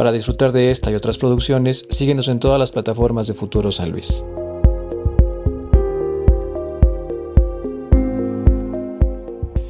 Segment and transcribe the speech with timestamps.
[0.00, 3.90] Para disfrutar de esta y otras producciones, síguenos en todas las plataformas de Futuro San
[3.90, 4.24] Luis.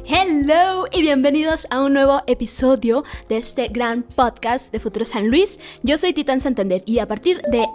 [0.05, 5.59] Hello y bienvenidos a un nuevo episodio de este gran podcast de Futuro San Luis.
[5.83, 7.67] Yo soy Titán Santander y a partir de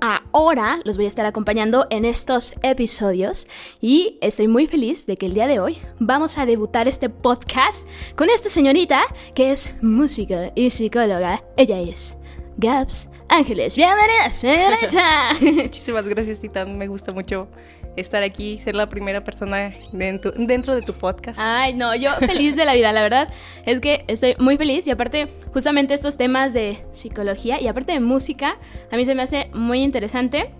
[0.00, 3.48] ahora los voy a estar acompañando en estos episodios
[3.80, 7.88] y estoy muy feliz de que el día de hoy vamos a debutar este podcast
[8.16, 9.02] con esta señorita
[9.34, 11.42] que es música y psicóloga.
[11.56, 12.18] Ella es
[12.56, 13.76] Gabs Ángeles.
[13.76, 15.30] Bienvenida, señorita.
[15.62, 16.76] Muchísimas gracias, Titán.
[16.76, 17.48] Me gusta mucho
[17.96, 21.38] estar aquí, ser la primera persona dentro, dentro, de tu podcast.
[21.40, 23.32] Ay, no, yo feliz de la vida, la verdad.
[23.66, 28.00] Es que estoy muy feliz y aparte, justamente estos temas de psicología y aparte de
[28.00, 28.58] música,
[28.90, 30.50] a mí se me hace muy interesante.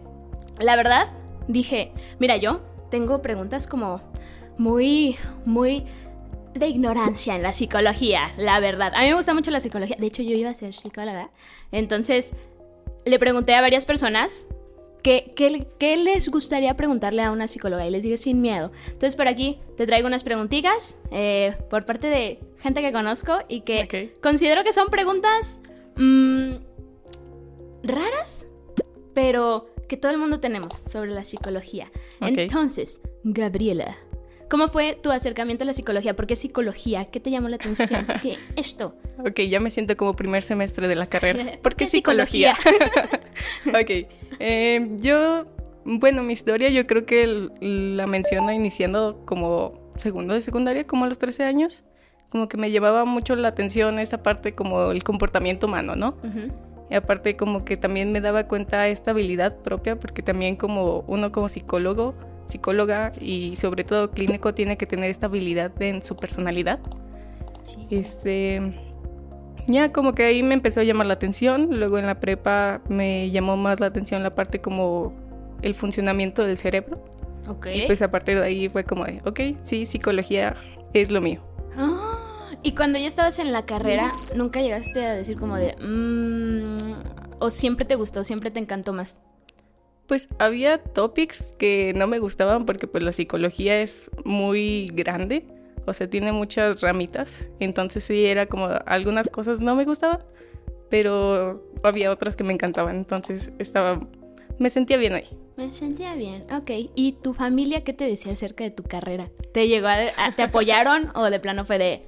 [0.58, 1.08] La verdad,
[1.48, 4.02] dije, mira, yo tengo preguntas como
[4.58, 5.84] muy, muy
[6.54, 8.92] de ignorancia en la psicología, la verdad.
[8.94, 9.96] A mí me gusta mucho la psicología.
[9.98, 11.30] De hecho, yo iba a ser psicóloga.
[11.72, 12.32] Entonces,
[13.04, 14.46] le pregunté a varias personas
[15.02, 17.86] ¿Qué, ¿Qué, les gustaría preguntarle a una psicóloga?
[17.86, 18.70] Y les dije sin miedo.
[18.86, 23.62] Entonces por aquí te traigo unas preguntitas eh, por parte de gente que conozco y
[23.62, 25.62] que considero que son preguntas
[25.96, 26.54] mm,
[27.82, 28.48] raras,
[29.14, 31.90] pero que todo el mundo tenemos sobre la psicología.
[32.20, 33.96] Entonces, Gabriela,
[34.50, 36.16] ¿Cómo fue tu acercamiento a la psicología?
[36.16, 37.04] ¿Por qué psicología?
[37.04, 38.04] ¿Qué te llamó la atención?
[38.04, 38.96] ¿Por qué esto?
[39.18, 41.56] Ok, ya me siento como primer semestre de la carrera.
[41.62, 42.56] ¿Por qué, psicología?
[43.68, 44.08] ok,
[44.40, 45.44] eh, yo,
[45.84, 51.08] bueno, mi historia yo creo que la menciono iniciando como segundo de secundaria, como a
[51.08, 51.84] los 13 años.
[52.30, 56.14] Como que me llevaba mucho la atención esa parte como el comportamiento humano, ¿no?
[56.88, 61.32] Y aparte como que también me daba cuenta esta habilidad propia, porque también como uno
[61.32, 62.14] como psicólogo
[62.50, 66.80] psicóloga y sobre todo clínico tiene que tener estabilidad en su personalidad.
[67.90, 68.72] Este,
[69.66, 73.30] ya como que ahí me empezó a llamar la atención, luego en la prepa me
[73.30, 75.12] llamó más la atención la parte como
[75.62, 77.02] el funcionamiento del cerebro.
[77.48, 77.68] Ok.
[77.72, 80.56] Y pues a partir de ahí fue como de, ok, sí, psicología
[80.92, 81.40] es lo mío.
[81.76, 87.38] Ah, y cuando ya estabas en la carrera, ¿nunca llegaste a decir como de, mm",
[87.38, 89.22] o siempre te gustó, siempre te encantó más?
[90.10, 95.46] pues había topics que no me gustaban porque pues la psicología es muy grande,
[95.90, 100.24] o sea, tiene muchas ramitas, entonces sí era como algunas cosas no me gustaban,
[100.88, 104.00] pero había otras que me encantaban, entonces estaba
[104.60, 105.26] me sentía bien ahí.
[105.56, 106.70] Me sentía bien, ok.
[106.94, 109.30] ¿Y tu familia qué te decía acerca de tu carrera?
[109.52, 112.02] ¿Te llegó a, te apoyaron o de plano fue de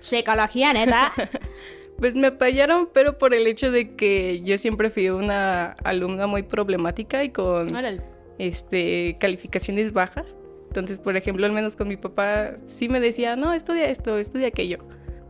[0.00, 1.12] psicología, neta?
[1.96, 6.42] Pues me apoyaron, pero por el hecho de que yo siempre fui una alumna muy
[6.42, 7.68] problemática y con
[8.38, 10.34] este calificaciones bajas.
[10.74, 14.48] Entonces, por ejemplo, al menos con mi papá sí me decía, no, estudia esto, estudia
[14.48, 14.78] aquello.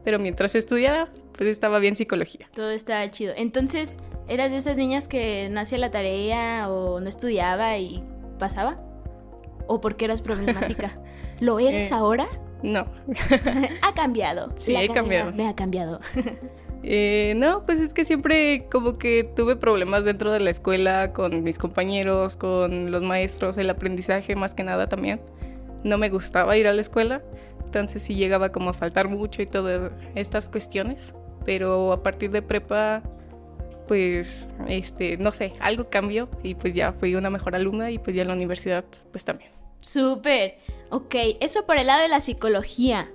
[0.02, 2.48] Pero mientras estudiaba, pues estaba bien psicología.
[2.54, 3.34] Todo estaba chido.
[3.36, 8.02] Entonces, ¿eras de esas niñas que no hacía la tarea o no estudiaba y
[8.38, 8.80] pasaba?
[9.66, 10.98] ¿O porque eras problemática?
[11.40, 12.26] ¿Lo eres eh, ahora?
[12.62, 12.86] No.
[13.82, 14.50] ha cambiado.
[14.56, 15.30] Sí, he cambiado.
[15.32, 16.00] Me ha cambiado.
[16.86, 21.42] Eh, no, pues es que siempre como que tuve problemas dentro de la escuela con
[21.42, 25.18] mis compañeros, con los maestros, el aprendizaje más que nada también.
[25.84, 27.22] No me gustaba ir a la escuela,
[27.64, 31.14] entonces sí llegaba como a faltar mucho y todas estas cuestiones.
[31.44, 33.02] Pero a partir de prepa,
[33.86, 38.16] pues, este, no sé, algo cambió y pues ya fui una mejor alumna y pues
[38.16, 39.50] ya en la universidad, pues también.
[39.80, 40.58] Súper.
[40.90, 43.10] Ok, eso por el lado de la psicología.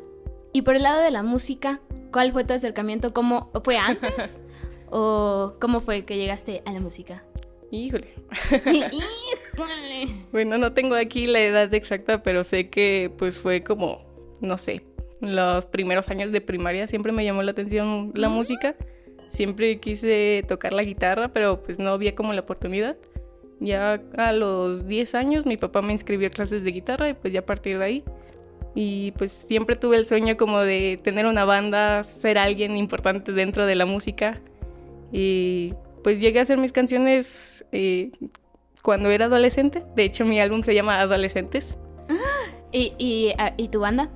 [0.54, 1.80] Y por el lado de la música,
[2.12, 3.14] ¿cuál fue tu acercamiento?
[3.14, 4.42] ¿Cómo fue antes?
[4.92, 7.24] ¿O cómo fue que llegaste a la música?
[7.72, 8.14] Híjole.
[10.32, 14.06] bueno, no tengo aquí la edad exacta, pero sé que pues fue como,
[14.42, 14.82] no sé,
[15.22, 18.76] los primeros años de primaria siempre me llamó la atención la música.
[19.28, 22.98] Siempre quise tocar la guitarra, pero pues no había como la oportunidad.
[23.60, 27.34] Ya a los 10 años mi papá me inscribió a clases de guitarra y pues
[27.34, 28.04] ya a partir de ahí.
[28.76, 33.66] Y pues siempre tuve el sueño como de tener una banda, ser alguien importante dentro
[33.66, 34.42] de la música.
[35.12, 35.74] Y
[36.04, 38.12] pues llegué a hacer mis canciones eh,
[38.84, 39.84] cuando era adolescente.
[39.96, 41.78] De hecho mi álbum se llama Adolescentes.
[42.72, 44.10] ¿Y, y, ah, ¿Y, tu banda?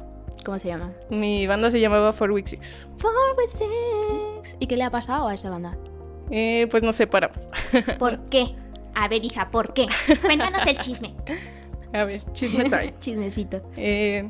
[0.46, 0.92] ¿Cómo se llama?
[1.10, 2.88] Mi banda se llamaba Four Week Six.
[2.98, 4.58] Four Week Six.
[4.60, 5.78] ¿Y qué le ha pasado a esa banda?
[6.30, 7.48] Eh, pues nos separamos.
[8.00, 8.56] ¿Por qué?
[8.96, 9.88] A ver, hija, ¿por qué?
[10.22, 11.16] Cuéntanos el chisme.
[11.94, 12.94] A ver, chisme time.
[13.00, 13.62] Chismecito.
[13.76, 14.28] Eh,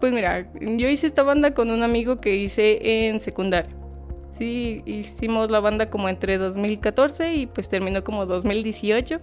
[0.00, 3.74] pues mira, yo hice esta banda con un amigo que hice en secundaria.
[4.38, 9.20] Sí, hicimos la banda como entre 2014 y pues terminó como 2018.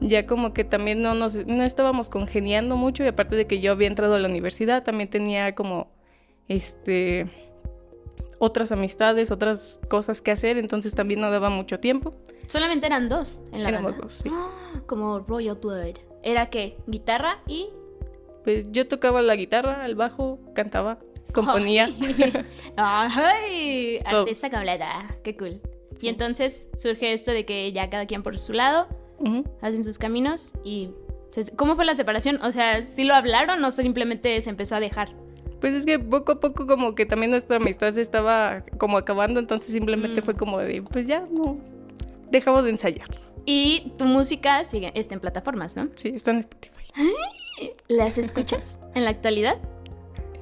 [0.00, 3.72] Ya como que también no nos no estábamos congeniando mucho y aparte de que yo
[3.72, 5.88] había entrado a la universidad, también tenía como
[6.46, 7.28] este
[8.38, 12.14] otras amistades, otras cosas que hacer, entonces también no daba mucho tiempo.
[12.46, 14.04] Solamente eran dos en la Éramos banda.
[14.04, 14.28] dos, sí.
[14.32, 14.50] ¡Ah!
[14.86, 15.98] Como Royal Blood.
[16.22, 16.76] ¿Era qué?
[16.86, 17.70] ¿Guitarra y...?
[18.44, 20.98] Pues yo tocaba la guitarra, el bajo, cantaba,
[21.32, 21.88] componía.
[22.76, 23.98] ¡Ay!
[24.10, 24.20] Todo.
[24.22, 25.16] Artista completa.
[25.22, 25.60] Qué cool.
[26.00, 28.86] Y entonces surge esto de que ya cada quien por su lado
[29.18, 29.44] Ujú.
[29.60, 30.90] hacen sus caminos y...
[31.56, 32.40] ¿Cómo fue la separación?
[32.42, 35.10] O sea, ¿sí lo hablaron o simplemente se empezó a dejar?
[35.60, 39.38] Pues es que poco a poco como que también nuestra amistad se estaba como acabando,
[39.38, 40.24] entonces simplemente Mm.
[40.24, 41.58] fue como de, pues ya no,
[42.30, 43.08] dejamos de ensayar.
[43.44, 45.88] Y tu música sigue, está en plataformas, ¿no?
[45.96, 46.74] Sí, está en Spotify.
[47.88, 49.58] ¿Las escuchas en la actualidad?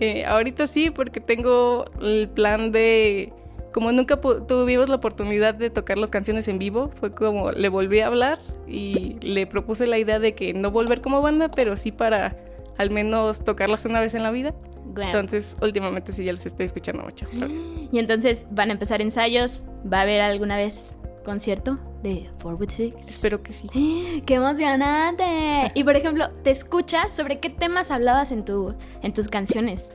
[0.01, 3.33] Eh, ahorita sí, porque tengo el plan de,
[3.73, 8.01] como nunca tuvimos la oportunidad de tocar las canciones en vivo, fue como le volví
[8.01, 11.93] a hablar y le propuse la idea de que no volver como banda, pero sí
[11.93, 12.37] para
[12.79, 14.55] al menos tocarlas una vez en la vida.
[14.97, 17.27] Entonces, últimamente sí ya les estoy escuchando mucho.
[17.93, 19.63] Y entonces van a empezar ensayos.
[19.91, 23.09] ¿Va a haber alguna vez concierto de Four with Six?
[23.09, 23.69] Espero que sí.
[24.27, 25.73] ¡Qué emocionante!
[25.75, 29.93] Y por ejemplo, ¿te escuchas sobre qué temas hablabas en, tu, en tus canciones?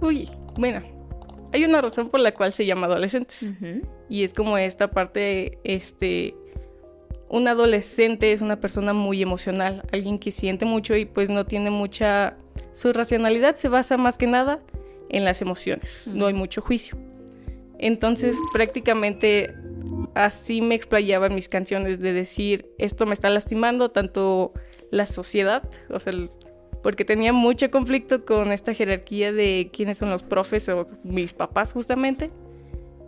[0.00, 0.28] Uy,
[0.58, 0.82] bueno,
[1.52, 3.46] hay una razón por la cual se llama adolescentes.
[4.08, 6.34] Y es como esta parte, este,
[7.28, 11.70] un adolescente es una persona muy emocional, alguien que siente mucho y pues no tiene
[11.70, 12.36] mucha,
[12.74, 14.60] su racionalidad se basa más que nada
[15.08, 16.96] en las emociones, no hay mucho juicio.
[17.78, 19.54] Entonces prácticamente
[20.14, 24.52] así me explayaba mis canciones de decir, esto me está lastimando tanto
[24.90, 26.12] la sociedad, o sea,
[26.82, 31.72] porque tenía mucho conflicto con esta jerarquía de quiénes son los profes o mis papás
[31.72, 32.30] justamente,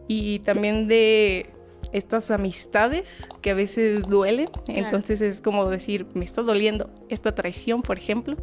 [0.08, 1.50] y también de
[1.92, 7.82] estas amistades que a veces duelen, entonces es como decir, me está doliendo esta traición,
[7.82, 8.36] por ejemplo,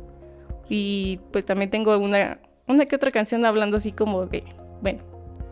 [0.70, 4.44] y pues también tengo una, una que otra canción hablando así como de,
[4.82, 5.04] bueno,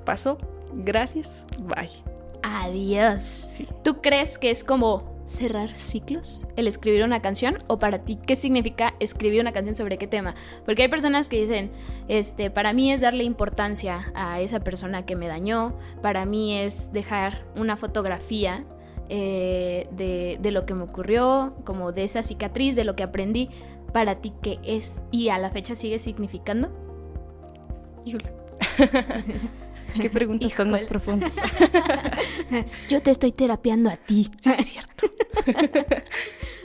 [0.06, 0.38] pasó,
[0.73, 2.08] gracias, bye.
[2.44, 3.21] Adiós.
[3.21, 3.65] Sí.
[3.83, 7.57] ¿Tú crees que es como cerrar ciclos el escribir una canción?
[7.68, 10.36] ¿O para ti qué significa escribir una canción sobre qué tema?
[10.65, 11.71] Porque hay personas que dicen,
[12.07, 16.91] este, para mí es darle importancia a esa persona que me dañó, para mí es
[16.91, 18.65] dejar una fotografía
[19.09, 23.50] eh, de, de lo que me ocurrió, como de esa cicatriz, de lo que aprendí.
[23.94, 25.01] Para ti, ¿qué es?
[25.12, 26.69] ¿Y a la fecha sigue significando?
[28.06, 28.33] Híjole.
[30.01, 31.33] Qué preguntas tan más profundas.
[32.89, 34.30] Yo te estoy terapiando a ti.
[34.39, 35.07] Sí, es cierto.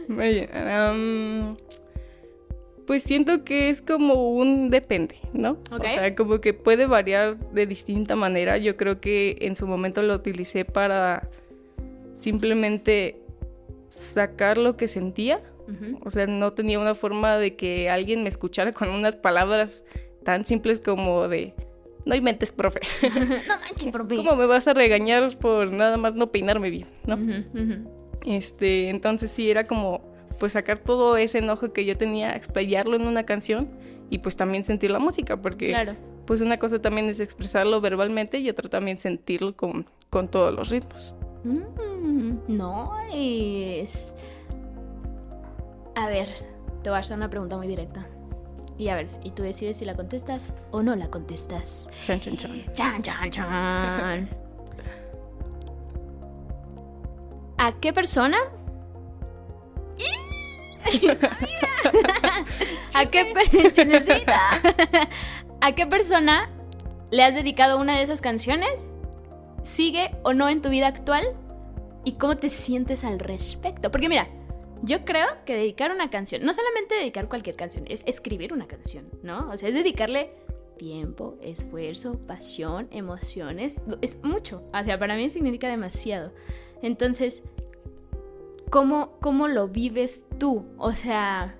[2.87, 5.53] Pues siento que es como un depende, ¿no?
[5.73, 5.81] Ok.
[5.81, 8.59] O sea, como que puede variar de distinta manera.
[8.59, 11.31] Yo creo que en su momento lo utilicé para
[12.17, 13.23] simplemente
[13.89, 15.41] sacar lo que sentía.
[16.03, 19.83] O sea, no tenía una forma de que alguien me escuchara con unas palabras
[20.23, 21.55] tan simples como de
[22.07, 22.81] no inventes, profe.
[23.03, 24.17] no manches, profe.
[24.17, 26.89] ¿Cómo me vas a regañar por nada más no peinarme bien?
[27.07, 27.19] ¿no?
[28.25, 30.03] Este, entonces sí era como
[30.39, 33.69] pues sacar todo ese enojo que yo tenía, explayarlo en una canción
[34.11, 35.95] y pues también sentir la música, porque Claro.
[36.27, 40.71] pues una cosa también es expresarlo verbalmente y otra también sentirlo con, con todos los
[40.71, 41.15] ritmos.
[41.45, 44.15] Mm, no es.
[45.95, 46.29] A ver,
[46.83, 48.07] te voy a hacer una pregunta muy directa.
[48.77, 51.89] Y a ver, y tú decides si la contestas o no la contestas.
[52.07, 52.65] Chan, chan, chan.
[52.73, 54.29] Chan, chan, chan.
[57.59, 58.37] ¿A qué persona?
[62.95, 64.39] ¿A qué pe- Chismecita.
[65.61, 66.51] ¿A qué persona
[67.11, 68.95] le has dedicado una de esas canciones?
[69.63, 71.25] ¿Sigue o no en tu vida actual?
[72.05, 73.91] ¿Y cómo te sientes al respecto?
[73.91, 74.29] Porque mira,
[74.85, 79.09] yo creo que dedicar una canción, no solamente dedicar cualquier canción, es escribir una canción,
[79.23, 79.51] ¿no?
[79.51, 80.33] O sea, es dedicarle
[80.77, 84.63] tiempo, esfuerzo, pasión, emociones, es mucho.
[84.73, 86.33] O sea, para mí significa demasiado.
[86.83, 87.43] Entonces,
[88.71, 90.67] ¿cómo, cómo lo vives tú?
[90.77, 91.57] O sea,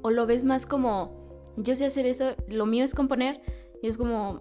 [0.00, 3.40] o lo ves más como, yo sé hacer eso, lo mío es componer,
[3.82, 4.40] y es como,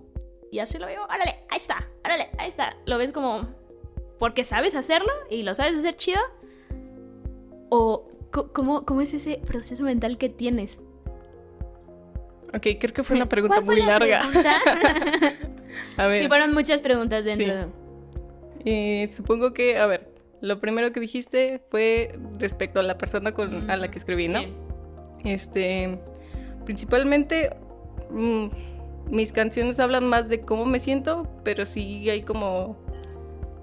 [0.51, 2.77] y así lo veo, órale, ahí está, órale, ahí está.
[2.85, 3.49] Lo ves como,
[4.19, 6.21] porque sabes hacerlo y lo sabes hacer chido.
[7.69, 8.07] O,
[8.53, 10.81] ¿cómo, cómo es ese proceso mental que tienes?
[12.53, 14.21] Ok, creo que fue una pregunta ¿Cuál fue muy la larga.
[14.21, 14.55] pregunta?
[15.97, 17.45] A ver, sí, fueron muchas preguntas dentro.
[18.63, 18.69] Sí.
[18.69, 20.09] eh, supongo que, a ver,
[20.41, 24.39] lo primero que dijiste fue respecto a la persona con, a la que escribí, ¿no?
[24.41, 24.53] Sí.
[25.25, 25.99] Este,
[26.65, 27.49] principalmente
[28.09, 28.47] mm,
[29.09, 32.77] mis canciones hablan más de cómo me siento, pero sí hay como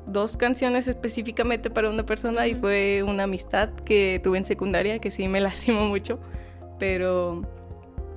[0.06, 5.10] dos canciones específicamente para una persona y fue una amistad que tuve en secundaria que
[5.10, 6.18] sí me lastimó mucho,
[6.78, 7.42] pero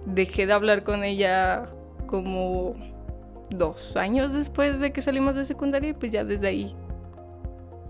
[0.05, 1.69] dejé de hablar con ella
[2.07, 2.75] como
[3.49, 6.75] dos años después de que salimos de secundaria, pues ya desde ahí,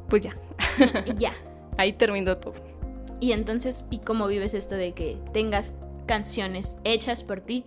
[0.10, 0.38] pues ya.
[1.18, 1.34] ya.
[1.78, 2.54] ahí terminó todo.
[3.20, 5.76] Y entonces, ¿y cómo vives esto de que tengas
[6.06, 7.66] canciones hechas por ti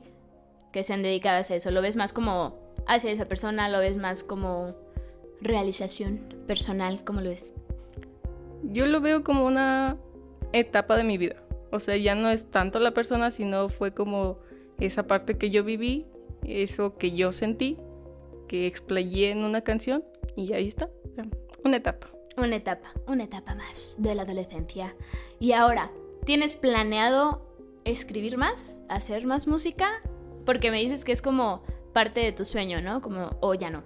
[0.72, 1.70] que sean dedicadas a eso?
[1.70, 3.68] ¿Lo ves más como hacia esa persona?
[3.68, 4.74] ¿Lo ves más como
[5.40, 7.04] realización personal?
[7.04, 7.54] ¿Cómo lo ves?
[8.62, 9.96] Yo lo veo como una
[10.52, 11.42] etapa de mi vida.
[11.70, 14.38] O sea, ya no es tanto la persona, sino fue como
[14.78, 16.06] esa parte que yo viví,
[16.44, 17.78] eso que yo sentí,
[18.46, 20.04] que explayé en una canción
[20.36, 20.88] y ahí está,
[21.64, 22.08] una etapa.
[22.36, 24.94] Una etapa, una etapa más de la adolescencia.
[25.40, 25.90] Y ahora,
[26.24, 27.42] ¿tienes planeado
[27.84, 28.84] escribir más?
[28.88, 29.88] ¿Hacer más música?
[30.46, 33.00] Porque me dices que es como parte de tu sueño, ¿no?
[33.02, 33.82] Como, o ya no.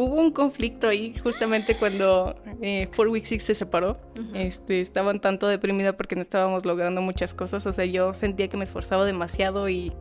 [0.00, 3.98] Hubo un conflicto ahí justamente cuando eh, Four Week Six se separó.
[4.32, 7.66] este, estaban tanto deprimida porque no estábamos logrando muchas cosas.
[7.66, 9.92] O sea, yo sentía que me esforzaba demasiado y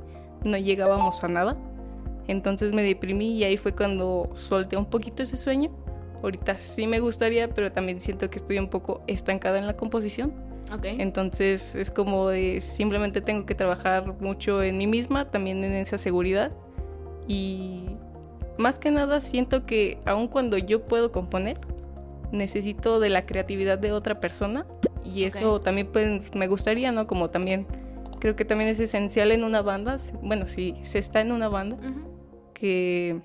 [0.46, 1.58] no llegábamos a nada.
[2.30, 5.70] Entonces me deprimí y ahí fue cuando solté un poquito ese sueño.
[6.24, 10.34] Ahorita sí me gustaría, pero también siento que estoy un poco estancada en la composición.
[10.72, 10.96] Okay.
[11.02, 15.98] Entonces es como de simplemente tengo que trabajar mucho en mí misma, también en esa
[15.98, 16.54] seguridad.
[17.28, 17.98] Y
[18.60, 21.60] más que nada siento que aun cuando yo puedo componer,
[22.32, 24.66] necesito de la creatividad de otra persona.
[25.04, 27.08] Y eso también pues, me gustaría, ¿no?
[27.08, 27.66] Como también
[28.20, 31.78] creo que también es esencial en una banda, bueno, si se está en una banda,
[32.54, 33.22] que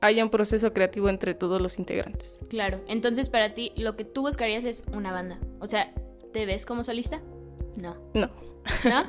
[0.00, 2.36] haya un proceso creativo entre todos los integrantes.
[2.48, 5.38] Claro, entonces para ti lo que tú buscarías es una banda.
[5.58, 5.92] O sea,
[6.32, 7.20] ¿te ves como solista?
[7.76, 7.96] No.
[8.14, 8.30] No.
[8.84, 9.04] ¿No?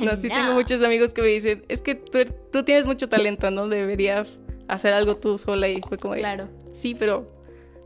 [0.04, 3.50] no, sí tengo muchos amigos que me dicen, es que tú, tú tienes mucho talento,
[3.50, 3.68] ¿no?
[3.68, 4.40] Deberías
[4.72, 6.48] hacer algo tú sola y fue como, claro.
[6.72, 7.26] sí, pero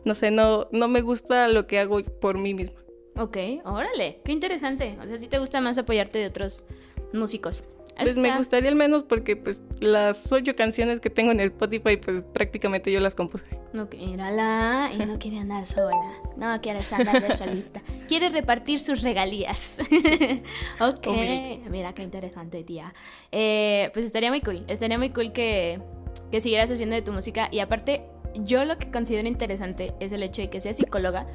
[0.04, 2.80] no sé, no, no me gusta lo que hago por mí misma.
[3.16, 4.98] Ok, órale, qué interesante.
[5.02, 6.66] O sea, sí te gusta más apoyarte de otros
[7.12, 7.64] músicos.
[7.96, 12.22] Pues me gustaría al menos porque pues las ocho canciones que tengo en Spotify pues
[12.32, 13.44] prácticamente yo las compuse.
[13.78, 16.18] Ok, mírala y no quiere andar sola.
[16.36, 17.82] No quiere andar de solista.
[18.08, 19.78] Quiere repartir sus regalías.
[20.80, 21.06] ok,
[21.70, 22.92] mira qué interesante tía.
[23.30, 25.80] Eh, pues estaría muy cool, estaría muy cool que,
[26.34, 30.20] que siguieras haciendo de tu música y aparte yo lo que considero interesante es el
[30.24, 31.28] hecho de que seas psicóloga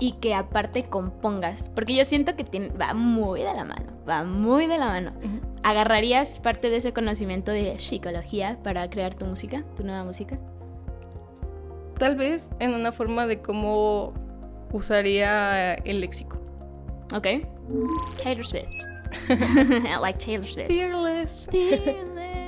[0.00, 4.24] y que aparte compongas, porque yo siento que tiene, va muy de la mano, va
[4.24, 5.12] muy de la mano.
[5.62, 10.36] ¿Agarrarías parte de ese conocimiento de psicología para crear tu música, tu nueva música?
[11.96, 14.14] Tal vez en una forma de cómo
[14.72, 16.40] usaría el léxico.
[17.14, 17.46] Ok.
[18.20, 18.66] Taylor Swift.
[20.00, 20.66] like Taylor Swift.
[20.66, 21.46] Fearless.
[21.52, 22.39] Fearless.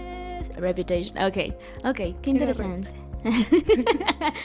[0.56, 1.18] Reputation.
[1.18, 1.54] Ok,
[1.84, 2.88] ok, qué interesante.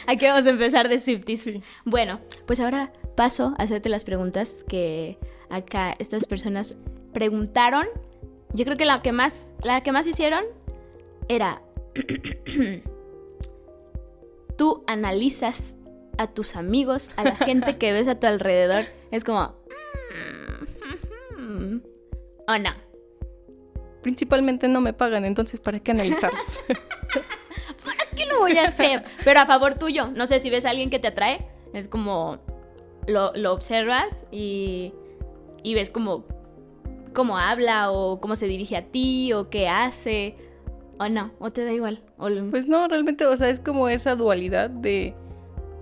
[0.07, 1.59] Aquí vamos a empezar de Swifties.
[1.85, 5.17] Bueno, pues ahora paso a hacerte las preguntas que
[5.49, 6.77] acá estas personas
[7.13, 7.87] preguntaron.
[8.53, 10.45] Yo creo que la que más, la que más hicieron
[11.27, 11.61] era.
[14.57, 15.75] Tú analizas
[16.17, 18.85] a tus amigos, a la gente que ves a tu alrededor.
[19.11, 19.55] Es como.
[21.37, 21.77] Mm,
[22.47, 22.86] ¿O no?
[24.07, 26.45] Principalmente no me pagan, entonces ¿para qué analizarlos?
[28.15, 29.03] qué lo voy a hacer?
[29.25, 30.07] Pero a favor tuyo.
[30.15, 32.39] No sé si ves a alguien que te atrae, es como
[33.05, 34.93] lo, observas y,
[35.61, 36.23] y ves como
[37.13, 40.37] cómo habla o cómo se dirige a ti o qué hace.
[40.99, 42.01] O no, o te da igual.
[42.49, 45.15] Pues no, realmente, o sea, es como esa dualidad de,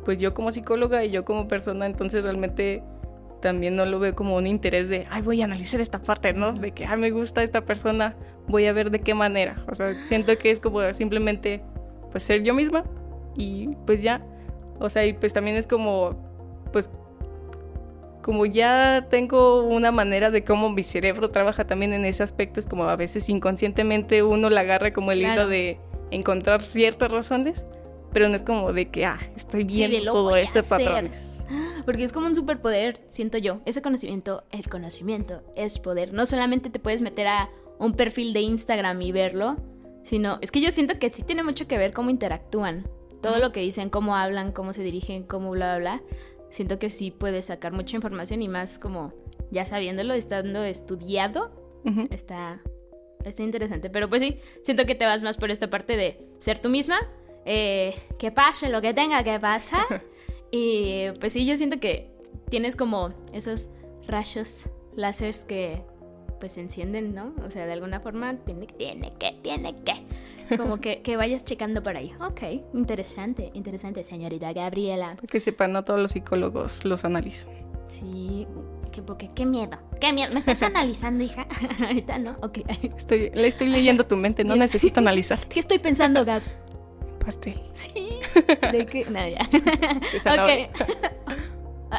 [0.03, 2.81] pues yo como psicóloga y yo como persona, entonces realmente
[3.45, 6.53] también no lo veo como un interés de, ay, voy a analizar esta parte, ¿no?
[6.53, 8.15] De que, ay, me gusta esta persona,
[8.47, 9.63] voy a ver de qué manera.
[9.71, 11.61] O sea, siento que es como simplemente
[12.09, 12.85] pues ser yo misma
[13.37, 14.25] y pues ya,
[14.79, 16.17] o sea, y pues también es como,
[16.73, 16.89] pues
[18.23, 22.65] como ya tengo una manera de cómo mi cerebro trabaja también en ese aspecto, es
[22.65, 25.77] como a veces inconscientemente uno la agarra como el hilo de
[26.09, 27.63] encontrar ciertas razones,
[28.11, 31.34] pero no es como de que, ah, estoy viendo todo este patrones.
[31.85, 33.61] Porque es como un superpoder, siento yo.
[33.65, 36.13] Ese conocimiento, el conocimiento es poder.
[36.13, 37.49] No solamente te puedes meter a
[37.79, 39.57] un perfil de Instagram y verlo,
[40.03, 42.87] sino es que yo siento que sí tiene mucho que ver cómo interactúan.
[43.21, 46.03] Todo lo que dicen, cómo hablan, cómo se dirigen, cómo bla, bla, bla.
[46.49, 49.13] Siento que sí puede sacar mucha información y más como
[49.51, 51.51] ya sabiéndolo, estando estudiado,
[52.11, 52.61] está,
[53.23, 53.89] está interesante.
[53.89, 56.99] Pero pues sí, siento que te vas más por esta parte de ser tú misma,
[57.45, 60.03] eh, que pase lo que tenga que pasar.
[60.55, 62.09] y pues sí, yo siento que
[62.49, 63.69] tienes como esos
[64.07, 65.81] rayos láseres que
[66.39, 67.33] pues se encienden, ¿no?
[67.45, 70.55] O sea, de alguna forma tiene, tiene que, tiene que.
[70.57, 72.13] Como que, que vayas checando por ahí.
[72.21, 72.41] Ok,
[72.73, 75.17] interesante, interesante, señorita Gabriela.
[75.29, 77.49] Que sepan, no todos los psicólogos los analizan.
[77.87, 78.47] Sí,
[78.91, 80.31] que porque qué miedo, qué miedo.
[80.31, 81.47] ¿Me estás analizando, hija?
[81.83, 82.59] Ahorita no, ok.
[82.95, 85.47] Estoy, le estoy leyendo tu mente, no necesito analizarte.
[85.49, 86.59] ¿Qué estoy pensando, Gabs?
[87.25, 87.59] Pastel.
[87.73, 88.19] Sí.
[88.71, 89.05] ¿De qué?
[89.09, 89.29] Nada,
[90.21, 90.69] zanahoria.
[90.69, 91.95] ok.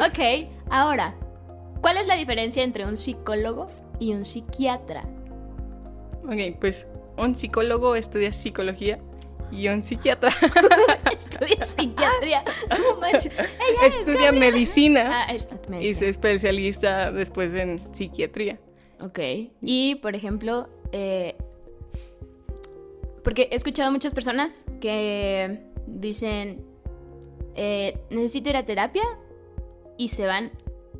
[0.08, 1.14] ok, ahora,
[1.80, 5.04] ¿cuál es la diferencia entre un psicólogo y un psiquiatra?
[6.24, 8.98] Ok, pues un psicólogo estudia psicología
[9.50, 10.30] y un psiquiatra
[11.16, 12.42] Estudia psiquiatría.
[12.70, 13.32] No manches.
[13.38, 14.32] Ella es estudia Gabriela.
[14.32, 15.98] medicina Ah, es- y medicina.
[15.98, 18.58] se especializa después en psiquiatría.
[19.00, 19.18] Ok.
[19.62, 21.36] Y, por ejemplo, eh,
[23.26, 26.64] porque he escuchado muchas personas que dicen,
[27.56, 29.02] eh, necesito ir a terapia
[29.98, 30.52] y se van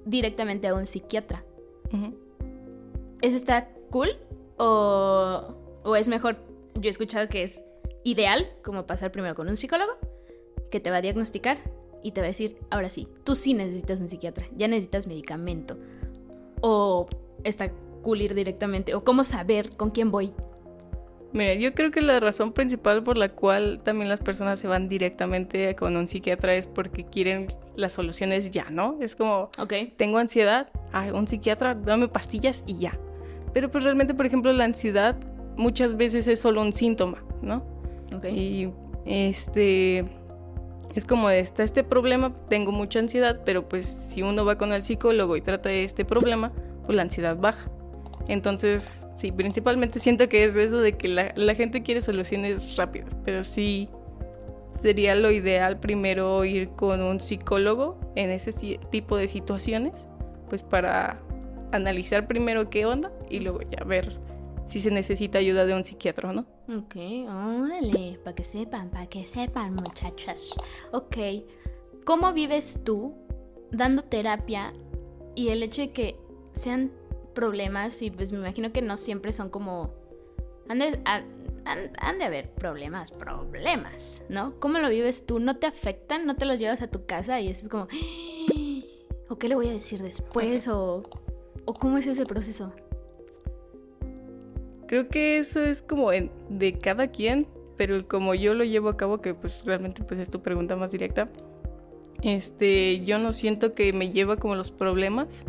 [0.05, 1.45] directamente a un psiquiatra.
[3.23, 4.09] ¿Eso está cool?
[4.59, 5.55] ¿O,
[5.85, 6.39] o es mejor?
[6.75, 7.63] Yo he escuchado que es
[8.03, 9.93] ideal como pasar primero con un psicólogo
[10.69, 11.59] que te va a diagnosticar
[12.03, 15.79] y te va a decir, ahora sí, tú sí necesitas un psiquiatra, ya necesitas medicamento.
[16.61, 17.07] O
[17.45, 17.71] está
[18.03, 20.33] cool ir directamente, o cómo saber con quién voy.
[21.37, 24.89] Mira, yo creo que la razón principal por la cual también las personas se van
[24.89, 28.97] directamente con un psiquiatra es porque quieren las soluciones ya, ¿no?
[29.03, 29.51] Es como,
[29.99, 32.99] tengo ansiedad, ah, un psiquiatra, dame pastillas y ya.
[33.53, 35.15] Pero pues realmente, por ejemplo, la ansiedad
[35.59, 37.67] muchas veces es solo un síntoma, ¿no?
[38.15, 38.25] Ok.
[38.31, 38.71] Y
[39.05, 40.07] este
[40.95, 44.83] es como está este problema, tengo mucha ansiedad, pero pues si uno va con el
[44.83, 46.55] psicólogo y trata de este problema,
[46.87, 47.71] pues la ansiedad baja.
[48.29, 53.45] Entonces, sí, principalmente siento que es eso de que la, gente quiere soluciones rápidas, pero
[53.45, 53.89] sí
[54.83, 58.53] sería lo ideal primero ir con un psicólogo en ese
[58.91, 60.09] tipo de situaciones,
[60.49, 61.21] pues para
[61.73, 64.19] analizar primero qué onda y luego ya ver
[64.67, 66.47] si se necesita ayuda de un psiquiatra o no.
[66.69, 66.97] Ok,
[67.29, 70.51] órale, para que sepan, para que sepan, muchachas.
[70.93, 71.17] Ok,
[72.05, 73.15] ¿cómo vives tú
[73.71, 74.73] dando terapia
[75.35, 76.17] y el hecho de que
[76.55, 76.91] sean
[77.37, 79.95] problemas y pues me imagino que no siempre son como...
[80.69, 81.27] Han de, han-
[81.65, 84.59] han- han de haber problemas, problemas, ¿no?
[84.59, 85.39] ¿Cómo lo vives tú?
[85.39, 86.27] ¿No te afectan?
[86.27, 87.87] ¿No te los llevas a tu casa y es como...
[89.29, 90.67] ¿O qué le voy a decir después?
[90.67, 91.03] ¿O,
[91.65, 92.73] ¿O cómo es ese proceso?
[94.87, 97.47] Creo que eso es como de cada quien,
[97.77, 100.93] pero como yo lo llevo a cabo, que pues realmente pues es tu pregunta más
[100.93, 101.29] directa,
[102.23, 105.45] este, yo no siento que me lleva como los problemas.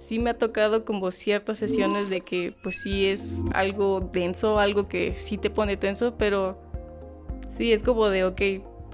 [0.00, 4.88] Sí me ha tocado como ciertas sesiones de que pues sí es algo denso, algo
[4.88, 6.58] que sí te pone tenso, pero
[7.48, 8.40] sí es como de, ok,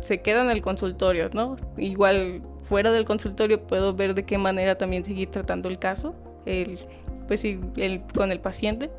[0.01, 1.57] se queda en el consultorio, ¿no?
[1.79, 6.15] Igual fuera del consultorio puedo ver de qué manera también seguir tratando el caso,
[6.45, 6.79] el,
[7.29, 8.91] pues sí, el, con el paciente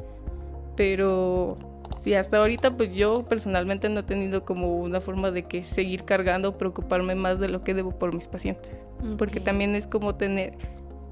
[0.77, 1.57] pero
[1.99, 6.05] sí, hasta ahorita pues yo personalmente no he tenido como una forma de que seguir
[6.05, 8.71] cargando preocuparme más de lo que debo por mis pacientes,
[9.17, 10.53] porque también es como tener,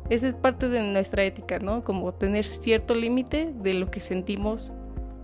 [0.09, 1.83] esa es parte de nuestra ética, ¿no?
[1.83, 4.73] Como tener cierto límite de lo que sentimos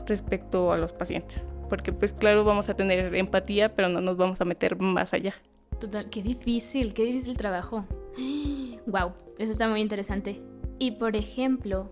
[0.05, 4.41] respecto a los pacientes, porque pues claro vamos a tener empatía, pero no nos vamos
[4.41, 5.35] a meter más allá.
[5.79, 7.85] Total, qué difícil, qué difícil trabajo.
[8.87, 10.41] Wow, eso está muy interesante.
[10.79, 11.91] Y por ejemplo,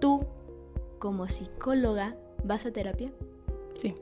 [0.00, 0.24] tú
[1.00, 3.10] como psicóloga vas a terapia
[3.80, 3.94] Sí.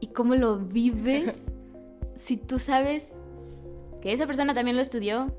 [0.00, 1.54] y cómo lo vives
[2.14, 3.18] si tú sabes
[4.02, 5.34] que esa persona también lo estudió,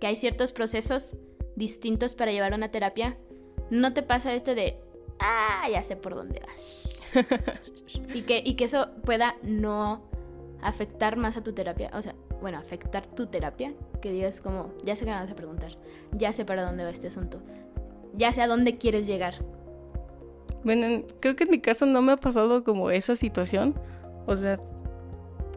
[0.00, 1.16] que hay ciertos procesos
[1.54, 3.16] distintos para llevar una terapia.
[3.70, 4.78] No te pasa este de,
[5.18, 7.02] ah, ya sé por dónde vas.
[8.14, 10.02] y, que, y que eso pueda no
[10.62, 14.96] afectar más a tu terapia, o sea, bueno, afectar tu terapia, que digas como, ya
[14.96, 15.72] sé que me vas a preguntar,
[16.12, 17.40] ya sé para dónde va este asunto,
[18.14, 19.34] ya sé a dónde quieres llegar.
[20.64, 23.74] Bueno, en- creo que en mi caso no me ha pasado como esa situación.
[24.26, 24.58] O sea,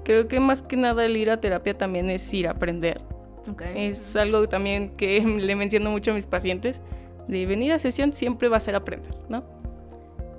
[0.04, 3.02] creo que más que nada el ir a terapia también es ir a aprender.
[3.76, 6.80] Es algo también que le menciono mucho a mis pacientes.
[7.28, 9.44] De venir a sesión siempre va a ser aprender, ¿no?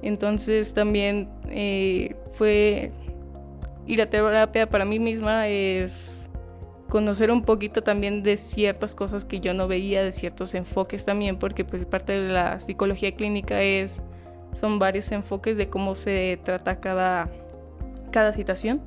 [0.03, 2.91] Entonces también eh, fue
[3.87, 6.31] ir a terapia para mí misma es
[6.89, 11.39] conocer un poquito también de ciertas cosas que yo no veía, de ciertos enfoques también,
[11.39, 14.03] porque pues parte de la psicología clínica es
[14.53, 17.29] son varios enfoques de cómo se trata cada,
[18.11, 18.83] cada situación.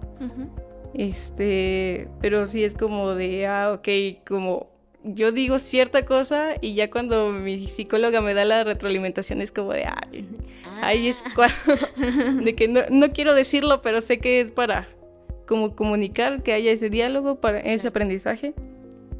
[0.93, 6.89] Este, pero sí es como de, ah, ok, como yo digo cierta cosa y ya
[6.89, 10.27] cuando mi psicóloga me da la retroalimentación es como de, ay,
[10.81, 11.55] ahí es cuando,
[12.43, 14.87] de que no, no quiero decirlo, pero sé que es para
[15.47, 18.53] como comunicar, que haya ese diálogo, para ese aprendizaje,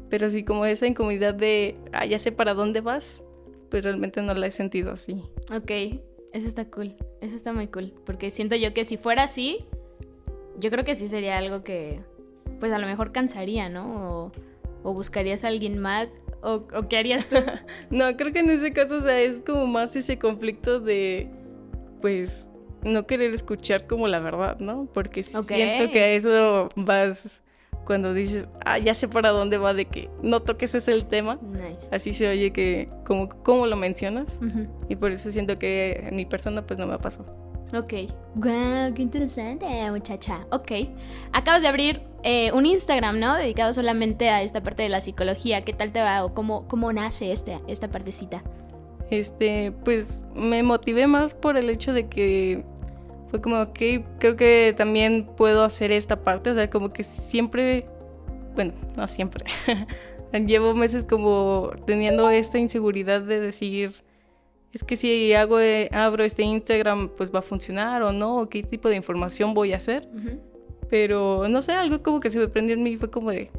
[0.08, 3.22] pero sí como esa incomodidad de, ah, ya sé para dónde vas,
[3.68, 5.22] pues realmente no la he sentido así.
[5.54, 5.70] Ok,
[6.32, 9.66] eso está cool, eso está muy cool, porque siento yo que si fuera así,
[10.58, 12.00] yo creo que sí sería algo que,
[12.60, 14.10] pues a lo mejor cansaría, ¿no?
[14.10, 14.32] O,
[14.84, 16.20] ¿O buscarías a alguien más?
[16.42, 17.36] ¿O, o qué harías tú?
[17.90, 21.30] no, creo que en ese caso, o sea, es como más ese conflicto de,
[22.02, 22.50] pues,
[22.82, 24.86] no querer escuchar como la verdad, ¿no?
[24.92, 25.48] Porque siento
[25.90, 27.40] que a eso vas
[27.86, 31.38] cuando dices, ah, ya sé para dónde va de que no toques ese el tema.
[31.90, 34.38] Así se oye que como, como lo mencionas.
[34.88, 37.53] Y por eso siento que en mi persona pues no me ha pasado.
[37.74, 37.92] Ok.
[38.36, 40.46] Wow, qué interesante, muchacha.
[40.50, 40.72] Ok.
[41.32, 43.34] Acabas de abrir eh, un Instagram, ¿no?
[43.34, 45.64] Dedicado solamente a esta parte de la psicología.
[45.64, 48.42] ¿Qué tal te va o cómo, cómo nace este, esta partecita?
[49.10, 52.64] Este, pues me motivé más por el hecho de que
[53.30, 53.78] fue como, ok,
[54.18, 57.86] creo que también puedo hacer esta parte, o sea, como que siempre,
[58.54, 59.44] bueno, no siempre,
[60.46, 63.92] llevo meses como teniendo esta inseguridad de decir,
[64.74, 68.48] es que si hago, eh, abro este Instagram, pues va a funcionar o no, o
[68.48, 70.08] qué tipo de información voy a hacer.
[70.90, 73.50] Pero no sé, algo como que se me prendió en mí fue como de,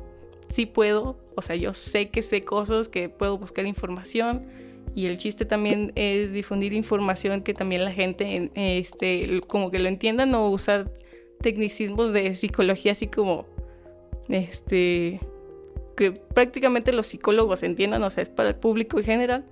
[0.49, 4.45] sí puedo, o sea, yo sé que sé cosas, que puedo buscar información
[4.93, 9.87] y el chiste también es difundir información que también la gente este, como que lo
[9.87, 10.91] entienda, no usar
[11.41, 13.45] tecnicismos de psicología así como
[14.29, 15.19] este
[15.97, 19.45] que prácticamente los psicólogos entiendan, o sea, es para el público en general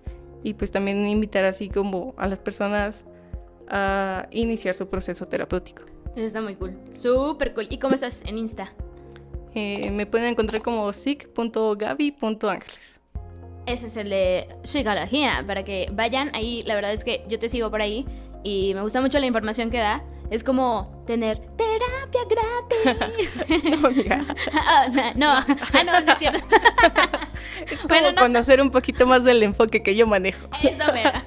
[0.44, 3.06] y pues también invitar así como a las personas
[3.70, 5.86] a iniciar su proceso terapéutico.
[6.16, 7.68] Eso está muy cool, súper cool.
[7.70, 8.74] ¿Y cómo estás en Insta?
[9.56, 13.00] Eh, me pueden encontrar como sic.gaby.ángeles.
[13.66, 16.64] Ese es el de psicología, para que vayan ahí.
[16.64, 18.06] La verdad es que yo te sigo por ahí
[18.44, 20.04] y me gusta mucho la información que da.
[20.34, 23.40] Es como tener terapia gratis.
[23.80, 23.88] no,
[24.52, 26.44] ah, no, ah, no, no es cierto.
[27.68, 30.48] es como conocer un poquito más del enfoque que yo manejo.
[30.64, 31.24] Eso, mira.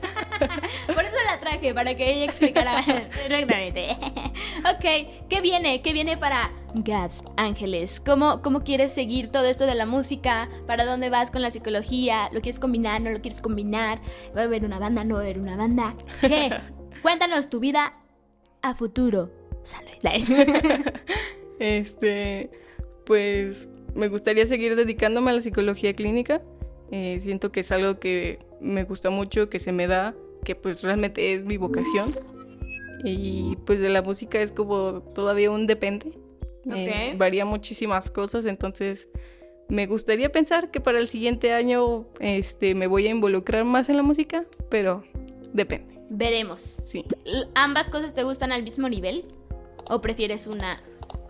[0.93, 3.97] Por eso la traje, para que ella explicara perfectamente.
[4.75, 5.83] ok, ¿qué viene?
[5.83, 8.01] ¿Qué viene para Gaps Ángeles?
[8.01, 10.49] ¿Cómo, ¿Cómo quieres seguir todo esto de la música?
[10.67, 12.29] ¿Para dónde vas con la psicología?
[12.33, 13.01] ¿Lo quieres combinar?
[13.01, 14.01] ¿No lo quieres combinar?
[14.37, 15.05] ¿Va a haber una banda?
[15.05, 15.95] ¿No va a haber una banda?
[16.21, 16.51] ¿Qué?
[17.03, 17.95] Cuéntanos tu vida
[18.63, 19.31] a futuro.
[19.63, 19.91] Salud.
[21.59, 22.51] este,
[23.05, 26.43] pues me gustaría seguir dedicándome a la psicología clínica.
[26.91, 30.15] Eh, siento que es algo que me gusta mucho, que se me da
[30.45, 32.15] que pues realmente es mi vocación.
[33.05, 36.13] Y pues de la música es como todavía un depende.
[36.75, 39.09] Eh, varía muchísimas cosas, entonces
[39.69, 43.97] me gustaría pensar que para el siguiente año este, me voy a involucrar más en
[43.97, 45.05] la música, pero
[45.53, 45.96] depende.
[46.09, 46.61] Veremos.
[46.61, 47.05] Sí.
[47.55, 49.25] ¿Ambas cosas te gustan al mismo nivel?
[49.91, 50.81] ¿O prefieres una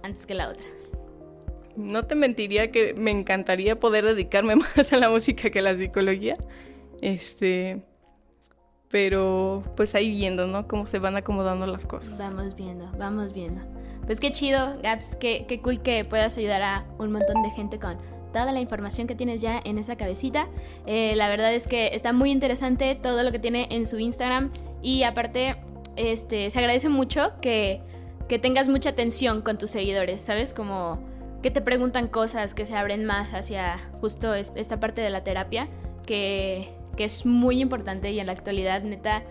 [0.03, 0.67] antes que la otra?
[1.77, 5.77] No te mentiría que me encantaría poder dedicarme más a la música que a la
[5.77, 6.35] psicología.
[7.03, 7.83] Este,
[8.89, 10.67] pero pues ahí viendo, ¿no?
[10.69, 12.19] Cómo se van acomodando las cosas.
[12.19, 13.63] Vamos viendo, vamos viendo.
[14.07, 17.79] Pues qué chido, Gaps, qué, qué cool que puedas ayudar a un montón de gente
[17.79, 17.99] con
[18.37, 20.49] toda la información que tienes ya en esa cabecita.
[20.85, 24.53] Eh, la verdad es que está muy interesante todo lo que tiene en su Instagram
[24.83, 25.57] y aparte
[25.97, 27.81] este, se agradece mucho que,
[28.29, 30.53] que tengas mucha atención con tus seguidores, ¿sabes?
[30.53, 30.99] Como
[31.43, 35.69] que te preguntan cosas, que se abren más hacia justo esta parte de la terapia,
[36.07, 39.23] que que es muy importante y en la actualidad, neta,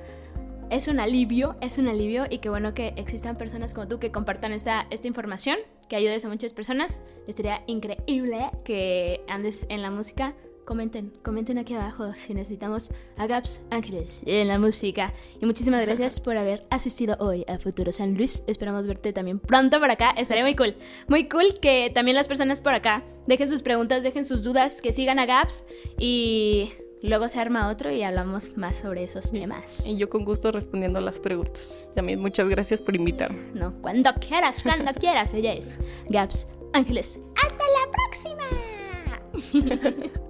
[0.69, 4.12] es un alivio, es un alivio y qué bueno que existan personas como tú que
[4.12, 5.58] compartan esta, esta información,
[5.89, 7.01] que ayudes a muchas personas.
[7.28, 10.34] Estaría increíble que andes en la música.
[10.65, 15.13] Comenten, comenten aquí abajo si necesitamos a Gaps Ángeles en la música.
[15.39, 18.43] Y muchísimas gracias por haber asistido hoy a Futuro San Luis.
[18.47, 20.10] Esperamos verte también pronto por acá.
[20.17, 20.75] Estaría muy cool.
[21.08, 24.91] Muy cool que también las personas por acá dejen sus preguntas, dejen sus dudas, que
[24.91, 25.67] sigan a Gaps
[25.99, 26.71] y
[27.05, 29.85] Luego se arma otro y hablamos más sobre esos temas.
[29.85, 31.87] Y yo con gusto respondiendo las preguntas.
[31.93, 33.45] También muchas gracias por invitarme.
[33.53, 35.35] No, cuando quieras, cuando quieras.
[35.35, 37.19] Ella es Gaps Ángeles.
[37.35, 37.91] ¡Hasta la
[39.61, 40.11] próxima!